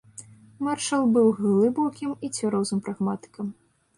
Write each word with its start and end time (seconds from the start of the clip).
Маршал 0.67 1.03
быў 1.17 1.27
глыбокім 1.41 2.15
і 2.27 2.31
цвярозым 2.37 2.83
прагматыкам. 2.87 3.53